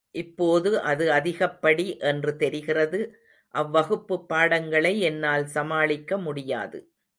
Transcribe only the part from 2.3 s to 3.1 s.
தெரிகிறது